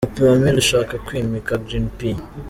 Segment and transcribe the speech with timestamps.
[0.05, 1.99] Papa Emile ushaka kwimika Green P.